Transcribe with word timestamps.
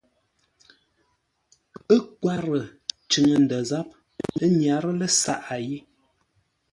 Ə́ 1.93 1.99
nkwarə́ 2.03 2.61
cʉŋə 3.09 3.35
ndə̂ 3.43 3.59
záp, 3.69 3.87
ə́ 4.43 4.47
nyárə́ 4.59 4.93
ləsaʼá 4.99 5.55
yé. 5.67 5.77